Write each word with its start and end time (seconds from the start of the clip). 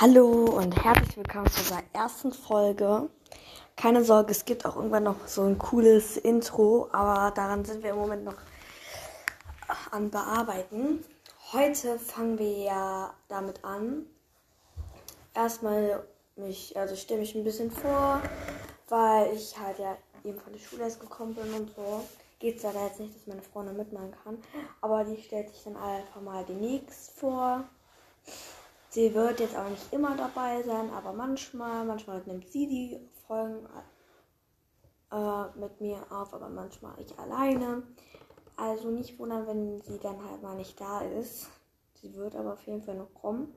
Hallo 0.00 0.46
und 0.46 0.72
herzlich 0.82 1.18
willkommen 1.18 1.48
zu 1.48 1.60
unserer 1.60 1.82
ersten 1.92 2.32
Folge. 2.32 3.10
Keine 3.76 4.02
Sorge, 4.02 4.32
es 4.32 4.46
gibt 4.46 4.64
auch 4.64 4.74
irgendwann 4.74 5.04
noch 5.04 5.28
so 5.28 5.42
ein 5.42 5.58
cooles 5.58 6.16
Intro, 6.16 6.88
aber 6.92 7.30
daran 7.30 7.64
sind 7.64 7.84
wir 7.84 7.90
im 7.90 7.98
Moment 7.98 8.24
noch 8.24 8.38
an 9.90 10.10
Bearbeiten. 10.10 11.04
Heute 11.52 11.98
fangen 11.98 12.38
wir 12.38 12.58
ja 12.64 13.14
damit 13.28 13.62
an. 13.64 14.06
Erstmal 15.34 16.02
mich, 16.36 16.76
also 16.76 16.94
ich 16.94 17.02
stelle 17.02 17.20
mich 17.20 17.34
ein 17.34 17.44
bisschen 17.44 17.70
vor, 17.70 18.22
weil 18.88 19.32
ich 19.34 19.56
halt 19.60 19.78
ja 19.78 19.96
eben 20.24 20.40
von 20.40 20.54
der 20.54 20.60
Schule 20.60 20.84
erst 20.84 21.00
gekommen 21.00 21.34
bin 21.34 21.52
und 21.52 21.70
so. 21.76 22.02
Geht 22.40 22.56
es 22.56 22.62
leider 22.62 22.86
jetzt 22.86 22.98
nicht, 22.98 23.14
dass 23.14 23.26
meine 23.26 23.42
Freundin 23.42 23.76
mitmachen 23.76 24.14
kann, 24.24 24.38
aber 24.80 25.04
die 25.04 25.22
stellt 25.22 25.50
sich 25.50 25.62
dann 25.62 25.76
einfach 25.76 26.22
mal 26.22 26.44
demnächst 26.44 27.12
vor. 27.12 27.64
Sie 28.92 29.14
wird 29.14 29.40
jetzt 29.40 29.56
auch 29.56 29.70
nicht 29.70 29.90
immer 29.90 30.14
dabei 30.18 30.62
sein, 30.64 30.90
aber 30.90 31.14
manchmal, 31.14 31.82
manchmal 31.86 32.22
nimmt 32.26 32.46
sie 32.52 32.66
die 32.66 33.00
Folgen 33.26 33.66
äh, 35.10 35.58
mit 35.58 35.80
mir 35.80 36.04
auf, 36.10 36.34
aber 36.34 36.50
manchmal 36.50 37.00
ich 37.00 37.18
alleine. 37.18 37.84
Also 38.58 38.90
nicht 38.90 39.18
wundern, 39.18 39.46
wenn 39.46 39.80
sie 39.80 39.98
dann 39.98 40.22
halt 40.22 40.42
mal 40.42 40.56
nicht 40.56 40.78
da 40.78 41.00
ist. 41.00 41.48
Sie 41.94 42.14
wird 42.16 42.36
aber 42.36 42.52
auf 42.52 42.62
jeden 42.66 42.82
Fall 42.82 42.96
noch 42.96 43.14
kommen. 43.14 43.54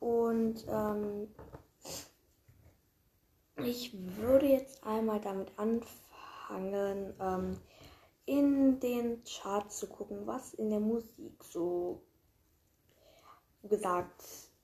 Und 0.00 0.66
ähm, 0.68 1.32
ich 3.54 3.96
würde 4.16 4.46
jetzt 4.46 4.82
einmal 4.82 5.20
damit 5.20 5.52
anfangen, 5.56 7.14
ähm, 7.20 7.56
in 8.26 8.80
den 8.80 9.22
Charts 9.22 9.78
zu 9.78 9.86
gucken, 9.86 10.26
was 10.26 10.54
in 10.54 10.70
der 10.70 10.80
Musik 10.80 11.44
so 11.44 12.02
gesagt, 13.68 14.22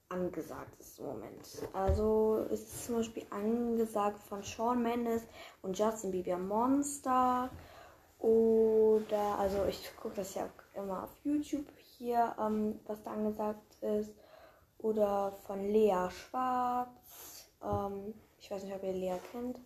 angesagt 0.09 0.81
ist 0.81 0.99
im 0.99 1.07
Moment. 1.07 1.69
Also 1.73 2.47
ist 2.51 2.85
zum 2.85 2.97
Beispiel 2.97 3.27
angesagt 3.31 4.23
von 4.23 4.43
Shawn 4.43 4.83
Mendes 4.83 5.23
und 5.63 5.79
Justin 5.79 6.11
Bieber 6.11 6.39
Monster. 6.39 7.51
Oder, 8.19 9.39
also 9.39 9.65
ich 9.69 9.91
gucke 9.97 10.17
das 10.17 10.35
ja 10.35 10.49
immer 10.75 11.05
auf 11.05 11.11
YouTube 11.25 11.67
hier, 11.77 12.35
ähm, 12.41 12.81
was 12.87 13.03
da 13.03 13.13
angesagt 13.13 13.83
ist. 13.83 14.15
Oder 14.79 15.33
von 15.47 15.63
Lea 15.65 16.09
Schwarz. 16.11 17.51
Ähm, 17.63 18.15
ich 18.39 18.51
weiß 18.51 18.65
nicht, 18.65 18.75
ob 18.75 18.83
ihr 18.83 18.93
Lea 18.93 19.19
kennt. 19.33 19.59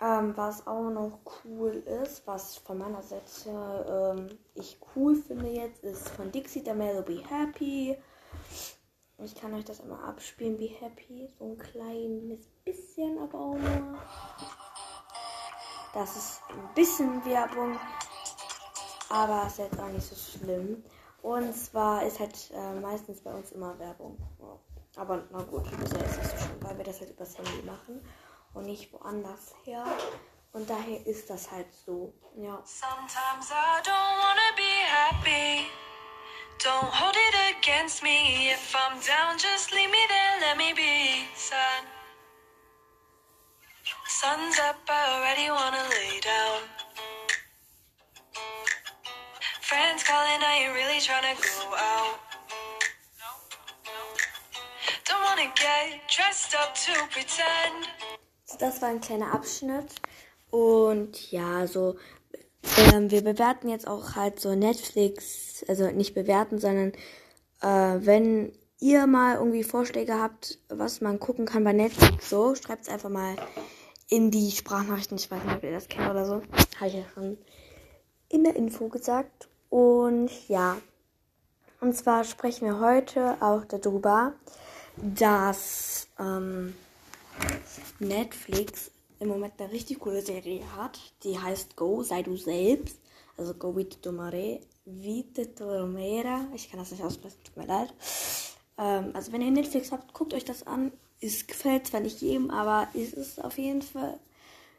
Ähm, 0.00 0.36
was 0.36 0.64
auch 0.68 0.90
noch 0.90 1.18
cool 1.44 1.72
ist, 2.04 2.24
was 2.24 2.56
von 2.56 2.78
meiner 2.78 3.02
Seite 3.02 4.16
ähm, 4.16 4.38
ich 4.54 4.78
cool 4.94 5.16
finde 5.16 5.48
jetzt, 5.48 5.82
ist 5.82 6.08
von 6.10 6.30
Dixie 6.30 6.62
D'Amelio 6.62 7.02
Be 7.02 7.20
Happy. 7.28 7.98
Ich 9.18 9.34
kann 9.34 9.54
euch 9.54 9.64
das 9.64 9.80
immer 9.80 10.04
abspielen, 10.04 10.56
Be 10.56 10.68
Happy. 10.68 11.28
So 11.36 11.46
ein 11.46 11.58
kleines 11.58 12.46
bisschen, 12.64 13.18
aber 13.18 13.40
auch 13.40 13.54
nur. 13.54 13.98
Das 15.92 16.16
ist 16.16 16.42
ein 16.50 16.74
bisschen 16.76 17.24
Werbung, 17.24 17.76
aber 19.08 19.48
ist 19.48 19.58
jetzt 19.58 19.80
auch 19.80 19.88
nicht 19.88 20.06
so 20.06 20.14
schlimm. 20.14 20.84
Und 21.22 21.52
zwar 21.56 22.06
ist 22.06 22.20
halt 22.20 22.52
äh, 22.54 22.80
meistens 22.80 23.20
bei 23.20 23.34
uns 23.34 23.50
immer 23.50 23.76
Werbung. 23.80 24.16
Aber 24.94 25.24
na 25.32 25.42
gut, 25.42 25.64
ist 25.82 25.92
ja 25.92 25.98
jetzt 25.98 26.18
nicht 26.18 26.30
so 26.30 26.36
schlimm, 26.36 26.58
weil 26.60 26.78
wir 26.78 26.84
das 26.84 27.00
halt 27.00 27.10
übers 27.10 27.36
Handy 27.36 27.62
machen 27.66 28.00
und 28.58 28.66
nicht 28.66 28.92
woanders 28.92 29.54
her. 29.64 29.84
Und 30.52 30.68
daher 30.68 31.06
ist 31.06 31.30
das 31.30 31.50
halt 31.50 31.72
so. 31.86 32.12
Ja. 32.36 32.60
Sometimes 32.64 33.50
I 33.50 33.80
don't 33.82 34.18
wanna 34.18 34.50
be 34.56 34.72
happy. 34.84 35.70
Don't 36.58 36.90
hold 36.90 37.14
it 37.14 37.56
against 37.56 38.02
me. 38.02 38.50
If 38.50 38.74
I'm 38.74 38.98
down, 39.00 39.38
just 39.38 39.72
leave 39.72 39.90
me 39.90 40.04
there, 40.08 40.40
let 40.40 40.56
me 40.58 40.72
be 40.74 41.28
sad. 41.36 41.84
Sun's 44.08 44.58
up, 44.58 44.76
I 44.88 45.14
already 45.14 45.50
wanna 45.50 45.84
lay 45.90 46.18
down. 46.18 46.62
Friends 49.60 50.02
calling, 50.02 50.42
I 50.42 50.64
ain't 50.64 50.74
really 50.74 51.00
trying 51.00 51.36
to 51.36 51.40
go 51.40 51.74
out. 51.76 52.18
Don't 55.04 55.22
wanna 55.22 55.52
get 55.54 56.00
dressed 56.08 56.56
up 56.56 56.74
to 56.74 56.92
pretend. 57.12 57.86
Das 58.58 58.80
war 58.80 58.88
ein 58.88 59.00
kleiner 59.00 59.34
Abschnitt. 59.34 59.94
Und 60.50 61.30
ja, 61.30 61.66
so, 61.66 61.96
ähm, 62.92 63.10
wir 63.10 63.22
bewerten 63.22 63.68
jetzt 63.68 63.86
auch 63.86 64.16
halt 64.16 64.40
so 64.40 64.54
Netflix, 64.54 65.64
also 65.68 65.90
nicht 65.90 66.14
bewerten, 66.14 66.58
sondern 66.58 66.92
äh, 67.60 68.06
wenn 68.06 68.52
ihr 68.80 69.06
mal 69.06 69.36
irgendwie 69.36 69.64
Vorschläge 69.64 70.14
habt, 70.14 70.58
was 70.68 71.00
man 71.00 71.20
gucken 71.20 71.44
kann 71.44 71.64
bei 71.64 71.72
Netflix, 71.72 72.30
so, 72.30 72.54
schreibt 72.54 72.82
es 72.82 72.88
einfach 72.88 73.10
mal 73.10 73.36
in 74.08 74.30
die 74.30 74.50
Sprachnachrichten. 74.50 75.18
Ich 75.18 75.30
weiß 75.30 75.44
nicht, 75.44 75.56
ob 75.56 75.64
ihr 75.64 75.72
das 75.72 75.88
kennt 75.88 76.08
oder 76.08 76.24
so. 76.24 76.42
Habe 76.76 76.86
ich 76.86 76.94
ja 76.94 77.04
schon 77.14 77.36
in 78.28 78.44
der 78.44 78.56
Info 78.56 78.88
gesagt. 78.88 79.48
Und 79.68 80.30
ja, 80.48 80.78
und 81.80 81.94
zwar 81.94 82.24
sprechen 82.24 82.66
wir 82.66 82.80
heute 82.80 83.36
auch 83.40 83.64
darüber, 83.66 84.32
dass 84.96 86.08
ähm, 86.18 86.74
Netflix 87.98 88.90
im 89.20 89.28
Moment 89.28 89.54
eine 89.58 89.72
richtig 89.72 89.98
coole 89.98 90.22
Serie 90.22 90.62
hat. 90.76 90.98
Die 91.24 91.38
heißt 91.38 91.76
Go, 91.76 92.02
sei 92.02 92.22
du 92.22 92.36
selbst. 92.36 92.98
Also 93.36 93.54
Go 93.54 93.76
Vite 93.76 94.00
Tomare, 94.00 94.60
Vite 94.84 95.54
Tomera. 95.54 96.46
Ich 96.54 96.70
kann 96.70 96.80
das 96.80 96.90
nicht 96.90 97.02
aussprechen, 97.02 97.38
tut 97.44 97.56
mir 97.56 97.66
leid. 97.66 97.92
Ähm, 98.78 99.10
also 99.14 99.32
wenn 99.32 99.42
ihr 99.42 99.50
Netflix 99.50 99.92
habt, 99.92 100.14
guckt 100.14 100.34
euch 100.34 100.44
das 100.44 100.66
an. 100.66 100.92
Es 101.20 101.46
gefällt 101.46 101.88
zwar 101.88 102.00
nicht 102.00 102.20
jedem, 102.20 102.50
aber 102.50 102.88
es 102.94 103.12
ist 103.12 103.42
auf 103.44 103.58
jeden 103.58 103.82
Fall 103.82 104.18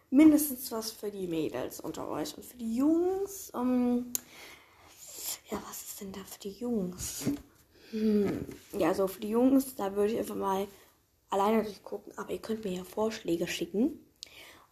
mindestens 0.09 0.71
was 0.71 0.91
für 0.91 1.11
die 1.11 1.27
Mädels 1.27 1.79
unter 1.79 2.09
euch. 2.09 2.35
Und 2.35 2.45
für 2.45 2.57
die 2.57 2.75
Jungs, 2.75 3.49
um, 3.51 4.11
ja, 5.51 5.61
was 5.67 5.83
ist 5.83 6.01
denn 6.01 6.11
da 6.11 6.21
für 6.25 6.39
die 6.39 6.51
Jungs? 6.59 7.25
Hm. 7.91 8.45
Ja, 8.77 8.93
so 8.93 9.07
für 9.07 9.19
die 9.19 9.29
Jungs, 9.29 9.75
da 9.75 9.95
würde 9.95 10.13
ich 10.13 10.19
einfach 10.19 10.35
mal 10.35 10.67
alleine 11.29 11.63
durchgucken, 11.63 12.17
aber 12.17 12.31
ihr 12.31 12.39
könnt 12.39 12.63
mir 12.63 12.73
ja 12.73 12.83
Vorschläge 12.83 13.47
schicken. 13.47 14.05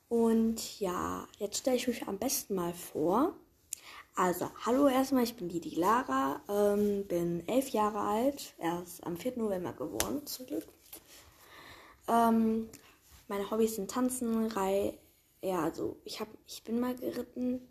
Und 0.10 0.80
ja, 0.80 1.28
jetzt 1.38 1.58
stelle 1.58 1.76
ich 1.76 1.88
mich 1.88 2.08
am 2.08 2.18
besten 2.18 2.56
mal 2.56 2.74
vor. 2.74 3.36
Also, 4.16 4.50
hallo 4.66 4.88
erstmal, 4.88 5.24
ich 5.24 5.36
bin 5.36 5.48
die 5.48 5.76
Lara, 5.76 6.42
ähm, 6.50 7.06
bin 7.08 7.48
elf 7.48 7.70
Jahre 7.70 8.00
alt, 8.00 8.56
erst 8.58 9.06
am 9.06 9.16
4. 9.16 9.38
November 9.38 9.74
geboren, 9.74 10.26
zum 10.26 10.48
Glück. 10.48 10.66
Ähm, 12.08 12.70
meine 13.28 13.52
Hobbys 13.52 13.76
sind 13.76 13.92
Tanzen, 13.92 14.48
Rei, 14.48 14.98
ja, 15.42 15.62
also 15.64 15.98
ich 16.04 16.20
hab, 16.20 16.30
ich 16.48 16.64
bin 16.64 16.80
mal 16.80 16.96
geritten, 16.96 17.62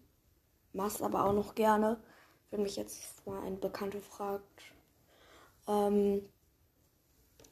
mach's 0.72 1.02
aber 1.02 1.24
auch 1.24 1.32
noch 1.32 1.54
gerne, 1.54 1.98
wenn 2.50 2.62
mich 2.62 2.76
jetzt 2.76 3.26
mal 3.26 3.42
ein 3.42 3.58
Bekannter 3.58 4.00
fragt. 4.00 4.62
Ähm, 5.66 6.22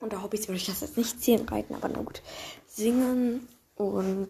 unter 0.05 0.23
Hobbys 0.23 0.47
würde 0.47 0.59
ich 0.59 0.67
das 0.67 0.83
jetzt 0.83 0.97
nicht 0.97 1.21
zählen, 1.21 1.49
reiten, 1.49 1.75
aber 1.75 1.89
na 1.89 2.03
gut. 2.03 2.23
Singen 2.67 3.49
und 3.75 4.29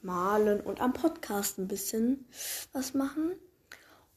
malen 0.00 0.60
und 0.60 0.80
am 0.80 0.94
Podcast 0.94 1.58
ein 1.58 1.68
bisschen 1.68 2.26
was 2.72 2.94
machen. 2.94 3.34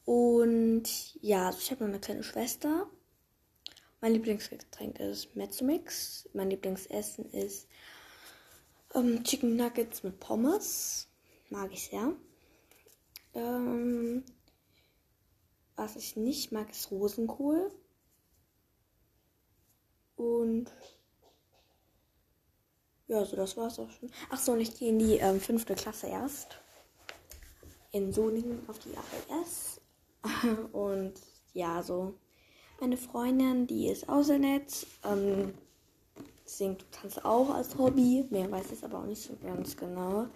Und 0.04 1.14
ja, 1.22 1.46
also 1.46 1.58
ich 1.60 1.70
habe 1.70 1.84
noch 1.84 1.90
eine 1.90 2.00
kleine 2.00 2.22
Schwester. 2.22 2.88
Mein 4.00 4.14
Lieblingsgetränk 4.14 4.98
ist 4.98 5.36
Mezzomix. 5.36 6.28
Mein 6.32 6.50
Lieblingsessen 6.50 7.30
ist 7.32 7.68
ähm, 8.94 9.22
Chicken 9.24 9.56
Nuggets 9.56 10.02
mit 10.02 10.18
Pommes. 10.20 11.08
Mag 11.50 11.70
ich 11.72 11.84
sehr. 11.90 12.12
Ähm, 13.34 14.24
was 15.76 15.96
ich 15.96 16.16
nicht 16.16 16.50
mag, 16.50 16.70
ist 16.70 16.90
Rosenkohl. 16.90 17.70
Und 20.46 20.70
ja, 23.08 23.24
so 23.24 23.36
das 23.36 23.56
war's 23.56 23.78
auch 23.78 23.90
schon. 23.90 24.10
Ach 24.30 24.38
so, 24.38 24.52
und 24.52 24.60
ich 24.60 24.76
gehe 24.78 24.90
in 24.90 24.98
die 24.98 25.16
ähm, 25.16 25.40
fünfte 25.40 25.74
Klasse 25.74 26.06
erst. 26.06 26.58
In 27.90 28.12
Solingen 28.12 28.60
auf 28.68 28.78
die 28.78 28.94
ALS. 28.96 29.80
und 30.72 31.14
ja, 31.52 31.82
so. 31.82 32.14
Meine 32.80 32.96
Freundin, 32.96 33.66
die 33.66 33.88
ist 33.88 34.08
auch 34.08 34.22
sehr 34.22 34.38
nett. 34.38 34.86
Ähm, 35.04 35.54
singt 36.44 36.84
und 36.84 36.92
tanzt 36.92 37.24
auch 37.24 37.50
als 37.50 37.76
Hobby. 37.76 38.24
Mehr 38.30 38.50
weiß 38.50 38.70
ich 38.72 38.84
aber 38.84 39.00
auch 39.00 39.06
nicht 39.06 39.22
so 39.22 39.34
ganz 39.42 39.76
genau. 39.76 40.26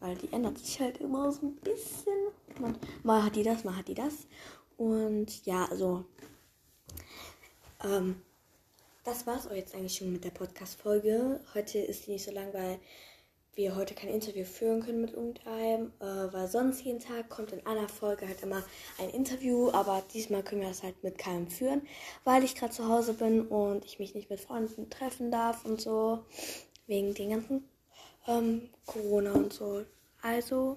Weil 0.00 0.16
die 0.16 0.32
ändert 0.32 0.58
sich 0.58 0.80
halt 0.80 0.98
immer 0.98 1.30
so 1.30 1.46
ein 1.46 1.56
bisschen. 1.56 2.14
Man, 2.58 2.78
mal 3.02 3.22
hat 3.22 3.36
die 3.36 3.42
das, 3.42 3.64
mal 3.64 3.76
hat 3.76 3.88
die 3.88 3.94
das. 3.94 4.26
Und 4.78 5.44
ja, 5.44 5.66
also. 5.66 6.06
Ähm, 7.84 8.22
das 9.08 9.26
war 9.26 9.38
es 9.38 9.46
auch 9.46 9.54
jetzt 9.54 9.74
eigentlich 9.74 9.96
schon 9.96 10.12
mit 10.12 10.22
der 10.22 10.30
Podcast-Folge. 10.30 11.40
Heute 11.54 11.78
ist 11.78 12.06
die 12.06 12.10
nicht 12.10 12.26
so 12.26 12.30
lang, 12.30 12.52
weil 12.52 12.78
wir 13.54 13.74
heute 13.74 13.94
kein 13.94 14.10
Interview 14.10 14.44
führen 14.44 14.82
können 14.82 15.00
mit 15.00 15.14
irgendeinem, 15.14 15.92
äh, 15.98 16.32
weil 16.32 16.46
sonst 16.46 16.82
jeden 16.82 17.00
Tag 17.00 17.30
kommt 17.30 17.52
in 17.52 17.64
einer 17.64 17.88
Folge 17.88 18.28
halt 18.28 18.42
immer 18.42 18.62
ein 18.98 19.08
Interview, 19.08 19.70
aber 19.70 20.02
diesmal 20.12 20.42
können 20.42 20.60
wir 20.60 20.68
das 20.68 20.82
halt 20.82 21.02
mit 21.02 21.16
keinem 21.16 21.48
führen, 21.48 21.80
weil 22.24 22.44
ich 22.44 22.54
gerade 22.54 22.74
zu 22.74 22.86
Hause 22.86 23.14
bin 23.14 23.46
und 23.48 23.86
ich 23.86 23.98
mich 23.98 24.14
nicht 24.14 24.28
mit 24.28 24.40
Freunden 24.40 24.90
treffen 24.90 25.30
darf 25.30 25.64
und 25.64 25.80
so, 25.80 26.26
wegen 26.86 27.14
den 27.14 27.30
ganzen 27.30 27.64
ähm, 28.26 28.68
Corona 28.84 29.32
und 29.32 29.54
so. 29.54 29.86
Also, 30.20 30.76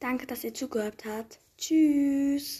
danke, 0.00 0.26
dass 0.26 0.42
ihr 0.42 0.52
zugehört 0.52 1.04
habt. 1.04 1.38
Tschüss. 1.56 2.56